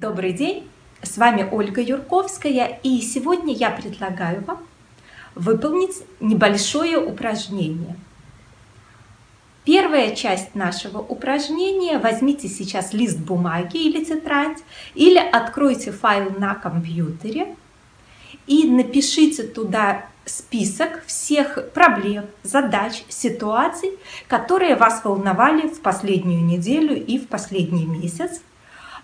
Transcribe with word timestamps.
Добрый 0.00 0.32
день, 0.32 0.66
с 1.02 1.18
вами 1.18 1.46
Ольга 1.52 1.82
Юрковская, 1.82 2.80
и 2.82 3.02
сегодня 3.02 3.52
я 3.52 3.68
предлагаю 3.68 4.42
вам 4.46 4.66
выполнить 5.34 6.02
небольшое 6.20 6.96
упражнение. 6.98 7.94
Первая 9.66 10.16
часть 10.16 10.54
нашего 10.54 11.00
упражнения, 11.00 11.98
возьмите 11.98 12.48
сейчас 12.48 12.94
лист 12.94 13.18
бумаги 13.18 13.76
или 13.76 14.02
тетрадь, 14.02 14.56
или 14.94 15.18
откройте 15.18 15.92
файл 15.92 16.30
на 16.30 16.54
компьютере 16.54 17.54
и 18.46 18.70
напишите 18.70 19.42
туда 19.42 20.06
список 20.24 21.04
всех 21.04 21.72
проблем, 21.74 22.24
задач, 22.42 23.04
ситуаций, 23.10 23.90
которые 24.28 24.76
вас 24.76 25.04
волновали 25.04 25.68
в 25.68 25.82
последнюю 25.82 26.42
неделю 26.42 26.96
и 26.96 27.18
в 27.18 27.28
последний 27.28 27.84
месяц. 27.84 28.40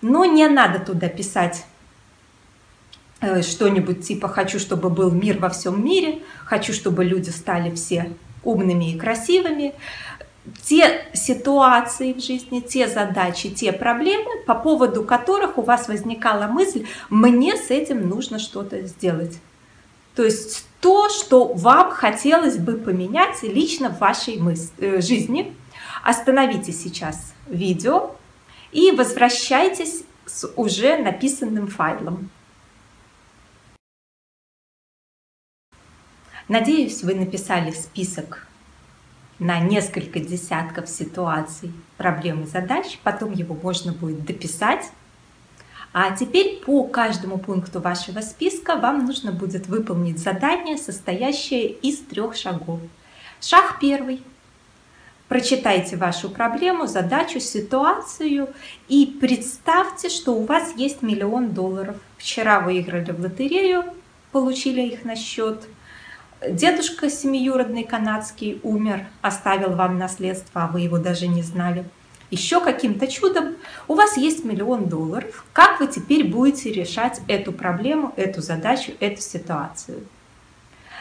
Но 0.02 0.24
не 0.24 0.48
надо 0.48 0.78
туда 0.78 1.08
писать 1.08 1.64
э, 3.20 3.42
что-нибудь 3.42 4.06
типа 4.06 4.28
«хочу, 4.28 4.58
чтобы 4.58 4.90
был 4.90 5.10
мир 5.10 5.38
во 5.38 5.48
всем 5.48 5.84
мире», 5.84 6.22
«хочу, 6.44 6.72
чтобы 6.72 7.04
люди 7.04 7.30
стали 7.30 7.74
все 7.74 8.12
умными 8.44 8.92
и 8.92 8.98
красивыми». 8.98 9.74
Те 10.62 11.04
ситуации 11.12 12.12
в 12.12 12.20
жизни, 12.20 12.60
те 12.60 12.86
задачи, 12.86 13.50
те 13.50 13.72
проблемы, 13.72 14.30
по 14.46 14.54
поводу 14.54 15.02
которых 15.02 15.58
у 15.58 15.62
вас 15.62 15.88
возникала 15.88 16.46
мысль 16.46 16.86
«мне 17.10 17.56
с 17.56 17.70
этим 17.70 18.08
нужно 18.08 18.38
что-то 18.38 18.82
сделать». 18.82 19.40
То 20.14 20.24
есть 20.24 20.64
то, 20.80 21.08
что 21.10 21.52
вам 21.52 21.90
хотелось 21.90 22.56
бы 22.56 22.74
поменять 22.74 23.42
лично 23.42 23.90
в 23.90 23.98
вашей 23.98 24.38
мыс 24.38 24.72
э, 24.78 25.00
жизни. 25.00 25.54
Остановите 26.02 26.72
сейчас 26.72 27.34
видео 27.48 28.16
и 28.72 28.90
возвращайтесь 28.90 30.04
с 30.24 30.46
уже 30.56 30.98
написанным 30.98 31.68
файлом. 31.68 32.30
Надеюсь, 36.48 37.02
вы 37.02 37.14
написали 37.14 37.72
список 37.72 38.46
на 39.38 39.58
несколько 39.58 40.20
десятков 40.20 40.88
ситуаций, 40.88 41.72
проблем 41.96 42.44
и 42.44 42.46
задач. 42.46 42.98
Потом 43.02 43.32
его 43.32 43.54
можно 43.54 43.92
будет 43.92 44.24
дописать 44.24 44.90
а 45.98 46.14
теперь 46.14 46.60
по 46.62 46.84
каждому 46.84 47.38
пункту 47.38 47.80
вашего 47.80 48.20
списка 48.20 48.76
вам 48.76 49.06
нужно 49.06 49.32
будет 49.32 49.66
выполнить 49.66 50.18
задание, 50.18 50.76
состоящее 50.76 51.68
из 51.68 52.00
трех 52.00 52.36
шагов. 52.36 52.80
Шаг 53.40 53.78
первый. 53.80 54.22
Прочитайте 55.28 55.96
вашу 55.96 56.30
проблему, 56.30 56.86
задачу, 56.86 57.40
ситуацию 57.40 58.48
и 58.88 59.06
представьте, 59.20 60.08
что 60.08 60.34
у 60.34 60.44
вас 60.44 60.74
есть 60.76 61.02
миллион 61.02 61.50
долларов. 61.50 61.96
Вчера 62.16 62.60
выиграли 62.60 63.10
в 63.10 63.20
лотерею, 63.20 63.84
получили 64.30 64.82
их 64.82 65.04
на 65.04 65.16
счет. 65.16 65.64
Дедушка 66.48 67.10
семиюродный 67.10 67.84
канадский 67.84 68.60
умер, 68.62 69.06
оставил 69.20 69.70
вам 69.70 69.98
наследство, 69.98 70.64
а 70.64 70.66
вы 70.68 70.82
его 70.82 70.98
даже 70.98 71.26
не 71.26 71.42
знали 71.42 71.84
еще 72.30 72.60
каким-то 72.60 73.06
чудом 73.06 73.56
у 73.88 73.94
вас 73.94 74.16
есть 74.16 74.44
миллион 74.44 74.88
долларов. 74.88 75.44
Как 75.52 75.80
вы 75.80 75.86
теперь 75.86 76.24
будете 76.24 76.72
решать 76.72 77.20
эту 77.28 77.52
проблему, 77.52 78.12
эту 78.16 78.42
задачу, 78.42 78.92
эту 79.00 79.20
ситуацию? 79.20 80.06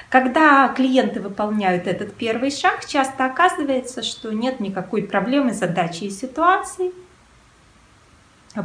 Когда 0.09 0.67
клиенты 0.69 1.19
выполняют 1.19 1.87
этот 1.87 2.13
первый 2.13 2.51
шаг, 2.51 2.85
часто 2.85 3.25
оказывается, 3.25 4.03
что 4.03 4.31
нет 4.31 4.59
никакой 4.59 5.03
проблемы, 5.03 5.53
задачи 5.53 6.05
и 6.05 6.09
ситуации, 6.09 6.91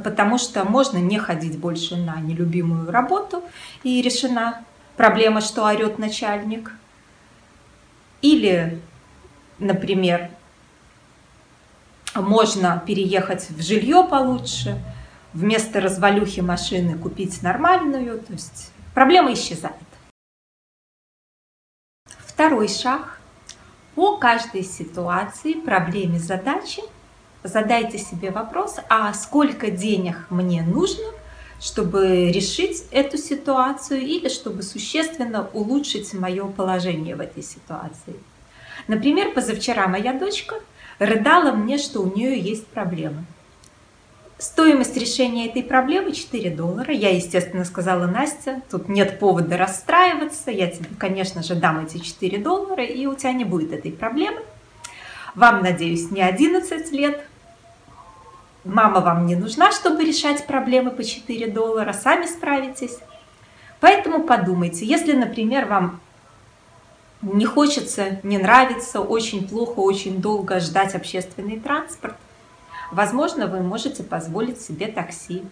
потому 0.05 0.38
что 0.38 0.64
можно 0.64 0.98
не 0.98 1.18
ходить 1.18 1.58
больше 1.58 1.96
на 1.96 2.16
нелюбимую 2.20 2.91
работу 2.91 3.42
и 3.83 4.02
решена 4.02 4.64
проблема, 4.96 5.41
что 5.41 5.64
орет 5.64 5.98
начальник. 5.98 6.72
Или, 8.20 8.80
например, 9.58 10.30
можно 12.14 12.83
переехать 12.86 13.48
в 13.48 13.62
жилье 13.62 14.07
получше, 14.08 14.78
вместо 15.33 15.80
развалюхи 15.80 16.40
машины 16.40 16.98
купить 16.98 17.42
нормальную, 17.42 18.18
то 18.18 18.33
есть 18.33 18.72
проблема 18.95 19.33
исчезает. 19.33 19.74
Второй 22.40 22.68
шаг. 22.68 23.20
По 23.95 24.17
каждой 24.17 24.64
ситуации, 24.64 25.52
проблеме, 25.52 26.18
задаче 26.18 26.80
задайте 27.42 27.98
себе 27.98 28.30
вопрос, 28.30 28.77
а 28.89 29.12
сколько 29.12 29.70
денег 29.70 30.17
мне 30.30 30.62
нужно, 30.62 31.05
чтобы 31.61 32.33
решить 32.33 32.84
эту 32.92 33.18
ситуацию 33.18 34.01
или 34.01 34.30
чтобы 34.30 34.62
существенно 34.62 35.51
улучшить 35.52 36.14
мое 36.14 36.46
положение 36.46 37.14
в 37.14 37.20
этой 37.20 37.42
ситуации. 37.42 38.14
Например, 38.89 39.34
позавчера 39.34 39.86
моя 39.86 40.14
дочка 40.14 40.55
рыдала 40.98 41.52
мне, 41.52 41.77
что 41.77 42.01
у 42.01 42.11
нее 42.11 42.40
есть 42.40 42.67
проблемы. 42.68 43.27
Стоимость 44.40 44.96
решения 44.96 45.48
этой 45.48 45.62
проблемы 45.62 46.12
4 46.12 46.48
доллара. 46.48 46.95
Я, 46.95 47.14
естественно, 47.14 47.62
сказала, 47.67 48.06
Настя, 48.06 48.62
тут 48.70 48.89
нет 48.89 49.18
повода 49.18 49.58
расстраиваться, 49.58 50.51
я 50.51 50.67
тебе, 50.70 50.89
конечно 50.98 51.42
же, 51.42 51.55
дам 51.55 51.84
эти 51.84 51.98
4 51.98 52.39
доллара, 52.39 52.83
и 52.83 53.05
у 53.05 53.14
тебя 53.14 53.34
не 53.34 53.45
будет 53.45 53.74
этой 53.74 53.92
проблемы. 53.92 54.40
Вам, 55.34 55.62
надеюсь, 55.62 56.11
не 56.11 56.23
11 56.23 56.90
лет. 56.90 57.23
Мама 58.64 59.01
вам 59.01 59.27
не 59.27 59.36
нужна, 59.36 59.73
чтобы 59.73 60.05
решать 60.05 60.46
проблемы 60.46 60.90
по 60.90 61.05
4 61.05 61.46
доллара, 61.48 61.92
сами 61.92 62.24
справитесь. 62.24 62.96
Поэтому 63.78 64.24
подумайте, 64.24 64.86
если, 64.86 65.12
например, 65.12 65.67
вам 65.67 66.01
не 67.20 67.45
хочется, 67.45 68.20
не 68.22 68.39
нравится, 68.39 69.02
очень 69.02 69.46
плохо, 69.46 69.80
очень 69.80 70.22
долго 70.22 70.61
ждать 70.61 70.95
общественный 70.95 71.61
транспорт, 71.61 72.17
возможно, 72.90 73.46
вы 73.46 73.61
можете 73.61 74.02
позволить 74.02 74.61
себе 74.61 74.86
такси. 74.86 75.42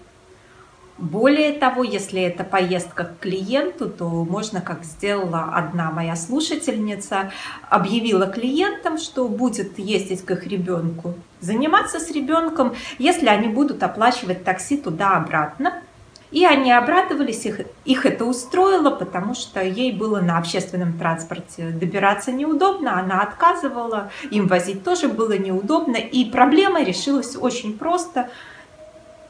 Более 0.99 1.53
того, 1.53 1.85
если 1.85 2.21
это 2.23 2.43
поездка 2.43 3.05
к 3.05 3.21
клиенту, 3.21 3.89
то 3.89 4.09
можно, 4.09 4.61
как 4.61 4.83
сделала 4.83 5.53
одна 5.55 5.93
моя 5.93 6.17
слушательница, 6.17 7.31
объявила 7.71 8.27
клиентам, 8.27 8.99
что 8.99 9.29
будет 9.29 9.79
ездить 9.79 10.25
к 10.25 10.33
их 10.33 10.45
ребенку, 10.49 11.15
заниматься 11.41 12.01
с 12.01 12.11
ребенком, 12.11 12.75
если 12.99 13.29
они 13.29 13.47
будут 13.47 13.85
оплачивать 13.85 14.43
такси 14.43 14.77
туда-обратно, 14.77 15.83
и 16.31 16.45
они 16.45 16.73
обрадовались, 16.73 17.47
их, 17.47 17.61
их 17.85 18.07
это 18.07 18.25
устроило, 18.25 18.91
потому 18.91 19.35
что 19.35 19.63
ей 19.63 19.93
было 19.93 20.21
на 20.21 20.39
общественном 20.39 20.99
транспорте 20.99 21.71
добираться 21.71 22.33
неудобно, 22.33 22.99
она 22.99 23.23
отказывала, 23.23 24.11
им 24.31 24.47
возить 24.47 24.85
тоже 24.85 25.09
было 25.09 25.39
неудобно, 25.39 25.97
и 25.97 26.25
проблема 26.25 26.83
решилась 26.83 27.37
очень 27.37 27.79
просто. 27.79 28.29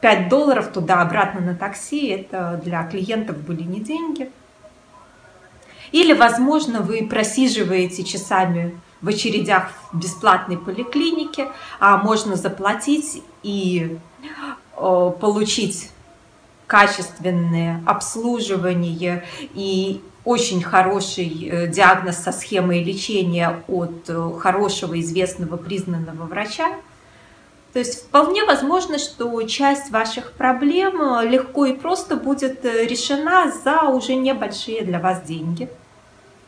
5 0.01 0.29
долларов 0.29 0.69
туда-обратно 0.71 1.41
на 1.41 1.55
такси, 1.55 2.07
это 2.07 2.61
для 2.63 2.83
клиентов 2.83 3.37
были 3.37 3.63
не 3.63 3.81
деньги. 3.81 4.31
Или, 5.91 6.13
возможно, 6.13 6.79
вы 6.79 7.05
просиживаете 7.05 8.05
часами 8.05 8.79
в 9.01 9.09
очередях 9.09 9.71
в 9.91 9.97
бесплатной 9.99 10.57
поликлинике, 10.57 11.49
а 11.79 11.97
можно 11.97 12.35
заплатить 12.35 13.23
и 13.43 13.97
получить 14.73 15.91
качественное 16.69 17.81
обслуживание 17.87 19.25
и 19.55 20.01
очень 20.23 20.61
хороший 20.61 21.49
э, 21.49 21.67
диагноз 21.67 22.17
со 22.17 22.31
схемой 22.31 22.83
лечения 22.83 23.63
от 23.67 24.07
э, 24.07 24.31
хорошего, 24.39 24.99
известного, 24.99 25.57
признанного 25.57 26.25
врача. 26.25 26.69
То 27.73 27.79
есть 27.79 28.03
вполне 28.03 28.43
возможно, 28.43 28.99
что 28.99 29.41
часть 29.43 29.89
ваших 29.89 30.33
проблем 30.33 31.01
э, 31.01 31.27
легко 31.27 31.65
и 31.65 31.73
просто 31.73 32.15
будет 32.15 32.63
решена 32.63 33.51
за 33.63 33.89
уже 33.89 34.13
небольшие 34.13 34.83
для 34.83 34.99
вас 34.99 35.23
деньги. 35.23 35.69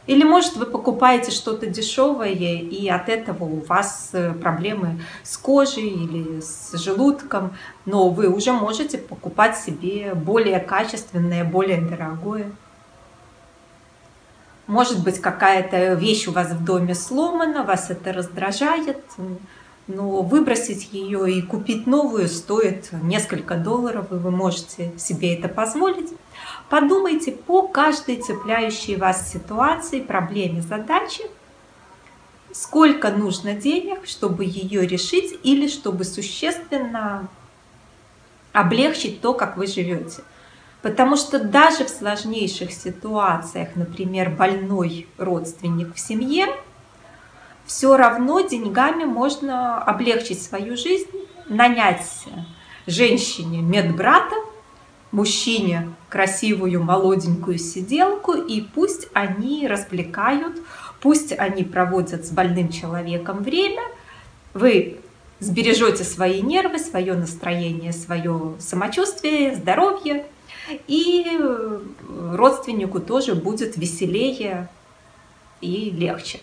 Или, 0.07 0.23
может, 0.23 0.55
вы 0.55 0.65
покупаете 0.65 1.29
что-то 1.29 1.67
дешевое, 1.67 2.31
и 2.31 2.87
от 2.89 3.07
этого 3.07 3.43
у 3.43 3.59
вас 3.59 4.09
э, 4.13 4.33
проблемы 4.33 4.99
с 5.23 5.37
кожей 5.37 5.89
или 5.89 6.41
с 6.41 6.73
желудком, 6.73 7.53
но 7.85 8.09
вы 8.09 8.27
уже 8.27 8.51
можете 8.51 8.97
покупать 8.97 9.57
себе 9.57 10.15
более 10.15 10.59
качественное, 10.59 11.43
более 11.43 11.81
дорогое. 11.81 12.51
Может 14.65 15.03
быть, 15.03 15.19
какая-то 15.19 15.93
вещь 15.93 16.27
у 16.27 16.31
вас 16.31 16.51
в 16.51 16.63
доме 16.63 16.95
сломана, 16.95 17.63
вас 17.63 17.91
это 17.91 18.11
раздражает, 18.11 19.03
но 19.87 20.21
выбросить 20.21 20.93
ее 20.93 21.31
и 21.31 21.41
купить 21.41 21.85
новую 21.85 22.27
стоит 22.27 22.89
несколько 23.03 23.55
долларов, 23.55 24.11
и 24.11 24.15
вы 24.15 24.31
можете 24.31 24.97
себе 24.97 25.35
это 25.35 25.47
позволить. 25.47 26.09
Подумайте 26.71 27.33
по 27.33 27.67
каждой 27.67 28.21
цепляющей 28.21 28.95
вас 28.95 29.29
ситуации, 29.29 29.99
проблеме, 29.99 30.61
задаче, 30.61 31.25
сколько 32.53 33.11
нужно 33.11 33.55
денег, 33.55 34.05
чтобы 34.07 34.45
ее 34.45 34.87
решить 34.87 35.37
или 35.43 35.67
чтобы 35.67 36.05
существенно 36.05 37.27
облегчить 38.53 39.19
то, 39.19 39.33
как 39.33 39.57
вы 39.57 39.67
живете. 39.67 40.23
Потому 40.81 41.17
что 41.17 41.39
даже 41.43 41.83
в 41.83 41.89
сложнейших 41.89 42.71
ситуациях, 42.71 43.75
например, 43.75 44.29
больной 44.29 45.09
родственник 45.17 45.93
в 45.93 45.99
семье, 45.99 46.47
все 47.65 47.97
равно 47.97 48.39
деньгами 48.39 49.03
можно 49.03 49.83
облегчить 49.83 50.41
свою 50.41 50.77
жизнь, 50.77 51.11
нанять 51.49 52.07
женщине 52.87 53.59
медбрата, 53.59 54.35
мужчине 55.11 55.93
красивую 56.09 56.83
молоденькую 56.83 57.57
сиделку, 57.57 58.33
и 58.33 58.61
пусть 58.61 59.07
они 59.13 59.67
развлекают, 59.67 60.61
пусть 61.01 61.33
они 61.37 61.63
проводят 61.63 62.25
с 62.25 62.29
больным 62.31 62.69
человеком 62.69 63.43
время, 63.43 63.83
вы 64.53 64.99
сбережете 65.39 66.03
свои 66.03 66.41
нервы, 66.41 66.79
свое 66.79 67.13
настроение, 67.13 67.93
свое 67.93 68.55
самочувствие, 68.59 69.55
здоровье, 69.55 70.25
и 70.87 71.39
родственнику 72.33 72.99
тоже 72.99 73.35
будет 73.35 73.75
веселее 73.77 74.69
и 75.59 75.89
легче. 75.89 76.39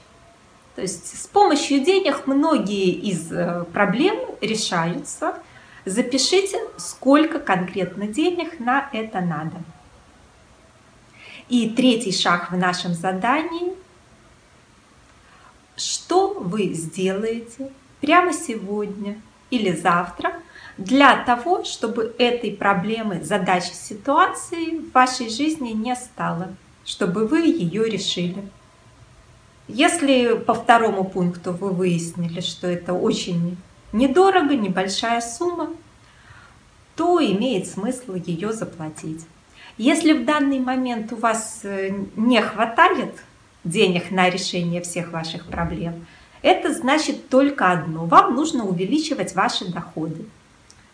То 0.74 0.82
есть 0.82 1.20
с 1.20 1.26
помощью 1.26 1.84
денег 1.84 2.26
многие 2.26 2.90
из 2.90 3.32
э, 3.32 3.64
проблем 3.72 4.16
решаются. 4.40 5.34
Запишите, 5.88 6.58
сколько 6.76 7.40
конкретно 7.40 8.06
денег 8.06 8.60
на 8.60 8.90
это 8.92 9.22
надо. 9.22 9.56
И 11.48 11.70
третий 11.70 12.12
шаг 12.12 12.52
в 12.52 12.56
нашем 12.56 12.92
задании. 12.92 13.72
Что 15.76 16.34
вы 16.34 16.74
сделаете 16.74 17.72
прямо 18.02 18.34
сегодня 18.34 19.18
или 19.48 19.74
завтра 19.74 20.34
для 20.76 21.24
того, 21.24 21.64
чтобы 21.64 22.14
этой 22.18 22.50
проблемы, 22.52 23.22
задачи, 23.24 23.72
ситуации 23.72 24.80
в 24.80 24.92
вашей 24.92 25.30
жизни 25.30 25.70
не 25.70 25.96
стало, 25.96 26.54
чтобы 26.84 27.26
вы 27.26 27.46
ее 27.46 27.88
решили. 27.88 28.46
Если 29.68 30.34
по 30.36 30.52
второму 30.52 31.04
пункту 31.04 31.52
вы 31.52 31.70
выяснили, 31.70 32.40
что 32.40 32.66
это 32.66 32.92
очень 32.92 33.56
недорого, 33.92 34.54
небольшая 34.54 35.20
сумма, 35.20 35.70
то 36.96 37.20
имеет 37.24 37.66
смысл 37.66 38.14
ее 38.14 38.52
заплатить. 38.52 39.24
Если 39.76 40.12
в 40.12 40.24
данный 40.24 40.58
момент 40.58 41.12
у 41.12 41.16
вас 41.16 41.60
э, 41.62 41.92
не 42.16 42.42
хватает 42.42 43.14
денег 43.62 44.10
на 44.10 44.28
решение 44.28 44.82
всех 44.82 45.12
ваших 45.12 45.46
проблем, 45.46 46.06
это 46.42 46.72
значит 46.72 47.28
только 47.28 47.70
одно. 47.70 48.04
Вам 48.06 48.34
нужно 48.34 48.64
увеличивать 48.64 49.34
ваши 49.34 49.70
доходы. 49.70 50.24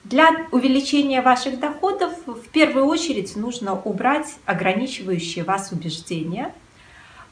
Для 0.05 0.47
увеличения 0.52 1.23
ваших 1.23 1.58
доходов 1.58 2.12
в 2.26 2.49
первую 2.50 2.85
очередь 2.85 3.37
нужно 3.37 3.75
убрать 3.75 4.37
ограничивающие 4.44 5.44
вас 5.44 5.73
убеждения. 5.73 6.55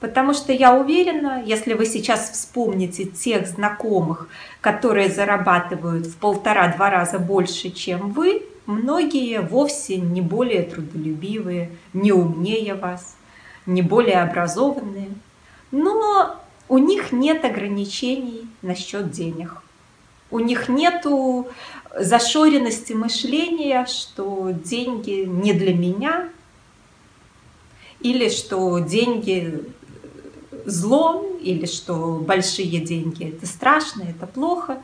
Потому 0.03 0.35
что 0.35 0.53
я 0.53 0.75
уверена, 0.75 1.45
если 1.47 1.75
вы 1.75 1.87
сейчас 1.87 2.31
вспомните 2.31 3.05
тех 3.05 3.47
знакомых, 3.47 4.29
которые 4.61 5.09
зарабатывают 5.09 6.07
в 6.07 6.17
полтора-два 6.17 6.91
раза 6.91 7.21
больше, 7.21 7.71
чем 7.71 8.11
вы, 8.11 8.43
многие 8.67 9.41
вовсе 9.41 9.99
не 9.99 10.21
более 10.21 10.65
трудолюбивые, 10.65 11.71
не 11.93 12.11
умнее 12.11 12.75
вас, 12.75 13.17
не 13.65 13.81
более 13.81 14.23
образованные. 14.23 15.11
Но 15.71 16.37
у 16.69 16.79
них 16.79 17.13
нет 17.13 17.45
ограничений 17.45 18.49
насчет 18.61 19.13
денег. 19.13 19.63
У 20.33 20.41
них 20.41 20.69
нет 20.69 21.07
зашоренности 21.97 22.93
мышления, 22.93 23.87
что 23.87 24.51
деньги 24.51 25.27
не 25.29 25.53
для 25.53 25.73
меня, 25.73 26.29
или 28.01 28.29
что 28.31 28.81
деньги 28.81 29.65
зло, 30.65 31.25
или 31.41 31.67
что 31.67 32.23
большие 32.27 32.81
деньги 32.81 33.29
это 33.29 33.47
страшно, 33.47 34.03
это 34.03 34.27
плохо. 34.27 34.83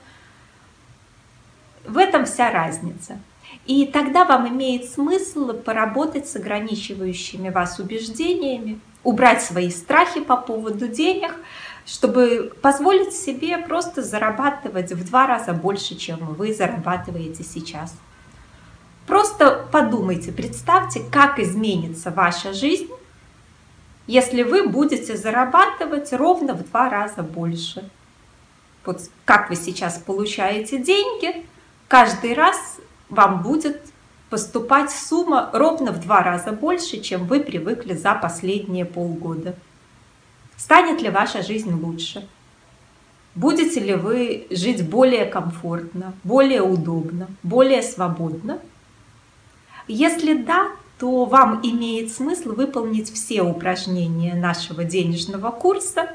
В 1.86 1.96
этом 1.96 2.26
вся 2.26 2.50
разница. 2.50 3.18
И 3.66 3.86
тогда 3.86 4.24
вам 4.24 4.48
имеет 4.48 4.90
смысл 4.90 5.52
поработать 5.52 6.28
с 6.28 6.36
ограничивающими 6.36 7.50
вас 7.50 7.78
убеждениями, 7.78 8.80
убрать 9.04 9.42
свои 9.42 9.70
страхи 9.70 10.20
по 10.20 10.36
поводу 10.36 10.88
денег, 10.88 11.34
чтобы 11.86 12.52
позволить 12.60 13.14
себе 13.14 13.56
просто 13.58 14.02
зарабатывать 14.02 14.92
в 14.92 15.06
два 15.06 15.26
раза 15.26 15.52
больше, 15.52 15.96
чем 15.96 16.18
вы 16.34 16.52
зарабатываете 16.52 17.42
сейчас. 17.42 17.94
Просто 19.06 19.66
подумайте, 19.72 20.32
представьте, 20.32 21.02
как 21.10 21.38
изменится 21.38 22.10
ваша 22.10 22.52
жизнь, 22.52 22.88
если 24.08 24.42
вы 24.42 24.66
будете 24.66 25.16
зарабатывать 25.16 26.12
ровно 26.12 26.54
в 26.54 26.68
два 26.68 26.88
раза 26.88 27.22
больше. 27.22 27.88
Вот 28.84 29.02
как 29.26 29.50
вы 29.50 29.56
сейчас 29.56 29.98
получаете 29.98 30.78
деньги, 30.78 31.46
каждый 31.88 32.32
раз 32.32 32.78
вам 33.10 33.42
будет 33.42 33.80
поступать 34.30 34.90
сумма 34.90 35.50
ровно 35.52 35.92
в 35.92 36.00
два 36.00 36.22
раза 36.22 36.52
больше, 36.52 37.00
чем 37.00 37.26
вы 37.26 37.40
привыкли 37.40 37.92
за 37.92 38.14
последние 38.14 38.86
полгода. 38.86 39.54
Станет 40.56 41.02
ли 41.02 41.10
ваша 41.10 41.42
жизнь 41.42 41.70
лучше? 41.70 42.26
Будете 43.34 43.78
ли 43.78 43.94
вы 43.94 44.46
жить 44.50 44.88
более 44.88 45.26
комфортно, 45.26 46.14
более 46.24 46.62
удобно, 46.62 47.28
более 47.42 47.82
свободно? 47.82 48.58
Если 49.86 50.32
да, 50.32 50.70
то 50.98 51.24
вам 51.24 51.60
имеет 51.62 52.12
смысл 52.12 52.52
выполнить 52.52 53.12
все 53.12 53.42
упражнения 53.42 54.34
нашего 54.34 54.84
денежного 54.84 55.50
курса, 55.50 56.10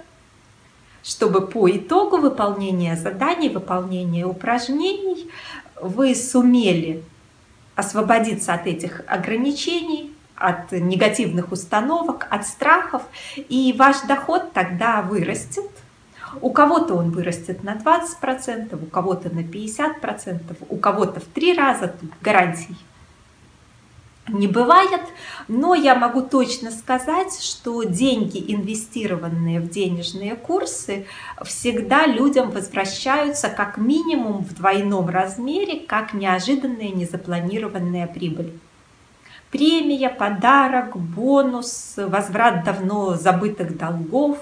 чтобы 1.03 1.47
по 1.47 1.69
итогу 1.69 2.17
выполнения 2.17 2.95
заданий, 2.95 3.49
выполнения 3.49 4.25
упражнений 4.25 5.29
вы 5.81 6.15
сумели 6.15 7.03
освободиться 7.75 8.53
от 8.53 8.67
этих 8.67 9.01
ограничений, 9.07 10.13
от 10.35 10.71
негативных 10.71 11.51
установок, 11.51 12.27
от 12.29 12.45
страхов, 12.45 13.03
и 13.35 13.73
ваш 13.77 14.01
доход 14.01 14.51
тогда 14.53 15.01
вырастет. 15.01 15.69
У 16.41 16.49
кого-то 16.51 16.95
он 16.95 17.11
вырастет 17.11 17.63
на 17.63 17.75
20%, 17.75 18.83
у 18.83 18.85
кого-то 18.87 19.33
на 19.33 19.41
50%, 19.41 20.57
у 20.69 20.77
кого-то 20.77 21.19
в 21.19 21.25
три 21.25 21.53
раза, 21.53 21.87
тут 21.87 22.11
гарантий 22.21 22.75
не 24.27 24.47
бывает, 24.47 25.01
но 25.47 25.75
я 25.75 25.95
могу 25.95 26.21
точно 26.21 26.71
сказать, 26.71 27.41
что 27.41 27.83
деньги, 27.83 28.43
инвестированные 28.53 29.59
в 29.59 29.69
денежные 29.69 30.35
курсы, 30.35 31.05
всегда 31.43 32.05
людям 32.05 32.51
возвращаются 32.51 33.49
как 33.49 33.77
минимум 33.77 34.43
в 34.43 34.55
двойном 34.55 35.09
размере, 35.09 35.79
как 35.79 36.13
неожиданная 36.13 36.89
незапланированная 36.89 38.07
прибыль 38.07 38.53
премия, 39.53 40.09
подарок, 40.09 40.97
бонус, 40.97 41.93
возврат 41.95 42.63
давно 42.63 43.15
забытых 43.15 43.77
долгов, 43.77 44.39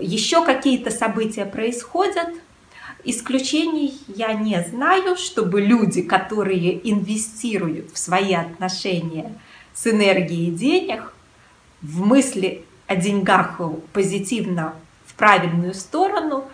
еще 0.00 0.42
какие-то 0.42 0.90
события 0.90 1.44
происходят. 1.44 2.28
Исключений 3.04 3.98
я 4.06 4.34
не 4.34 4.62
знаю, 4.62 5.16
чтобы 5.16 5.60
люди, 5.60 6.02
которые 6.02 6.88
инвестируют 6.88 7.92
в 7.92 7.98
свои 7.98 8.34
отношения 8.34 9.32
с 9.74 9.86
энергией 9.88 10.52
денег, 10.52 11.12
в 11.80 12.06
мысли 12.06 12.64
о 12.86 12.94
деньгах 12.94 13.60
позитивно 13.92 14.74
в 15.04 15.14
правильную 15.14 15.74
сторону, 15.74 16.44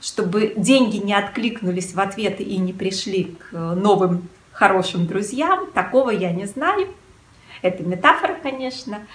чтобы 0.00 0.52
деньги 0.56 0.98
не 0.98 1.14
откликнулись 1.14 1.94
в 1.94 2.00
ответ 2.00 2.40
и 2.40 2.58
не 2.58 2.72
пришли 2.72 3.36
к 3.38 3.52
новым 3.52 4.28
хорошим 4.52 5.06
друзьям, 5.06 5.70
такого 5.72 6.10
я 6.10 6.32
не 6.32 6.46
знаю. 6.46 6.88
Это 7.62 7.82
метафора, 7.82 8.36
конечно. 8.42 9.06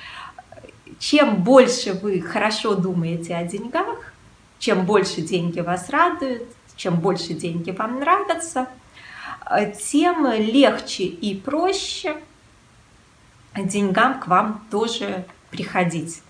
Чем 0.97 1.43
больше 1.43 1.93
вы 1.93 2.19
хорошо 2.19 2.73
думаете 2.73 3.35
о 3.35 3.43
деньгах, 3.43 4.13
чем 4.57 4.85
больше 4.85 5.21
деньги 5.21 5.59
вас 5.59 5.89
радуют, 5.89 6.47
чем 6.79 6.95
больше 7.01 7.33
деньги 7.33 7.71
вам 7.71 7.99
нравятся, 7.99 8.67
тем 9.91 10.31
легче 10.31 11.03
и 11.03 11.35
проще 11.35 12.15
деньгам 13.55 14.21
к 14.21 14.27
вам 14.27 14.65
тоже 14.71 15.25
приходить. 15.51 16.21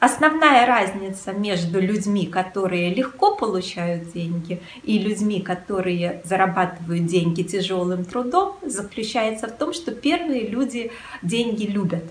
Основная 0.00 0.66
разница 0.66 1.32
между 1.32 1.78
людьми, 1.78 2.26
которые 2.26 2.92
легко 2.92 3.36
получают 3.36 4.12
деньги, 4.12 4.60
и 4.82 4.98
людьми, 4.98 5.40
которые 5.40 6.22
зарабатывают 6.24 7.06
деньги 7.06 7.42
тяжелым 7.42 8.04
трудом, 8.04 8.56
заключается 8.62 9.46
в 9.46 9.52
том, 9.52 9.72
что 9.72 9.92
первые 9.92 10.48
люди 10.48 10.90
деньги 11.22 11.64
любят, 11.64 12.04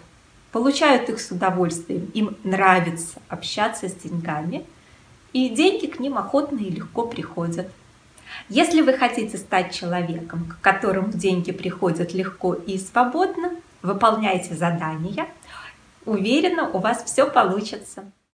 получают 0.51 1.09
их 1.09 1.19
с 1.19 1.31
удовольствием, 1.31 2.05
им 2.13 2.37
нравится 2.43 3.19
общаться 3.27 3.89
с 3.89 3.95
деньгами, 3.95 4.65
и 5.33 5.49
деньги 5.49 5.87
к 5.87 5.99
ним 5.99 6.17
охотно 6.17 6.59
и 6.59 6.69
легко 6.69 7.05
приходят. 7.05 7.71
Если 8.47 8.81
вы 8.81 8.93
хотите 8.93 9.37
стать 9.37 9.73
человеком, 9.73 10.45
к 10.45 10.61
которому 10.61 11.11
деньги 11.11 11.51
приходят 11.51 12.13
легко 12.13 12.53
и 12.53 12.77
свободно, 12.77 13.51
выполняйте 13.81 14.55
задания. 14.55 15.27
Уверена, 16.05 16.69
у 16.69 16.79
вас 16.79 17.03
все 17.03 17.29
получится. 17.29 18.11